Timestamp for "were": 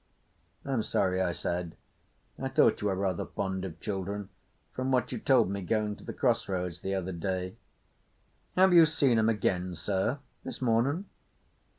2.87-2.95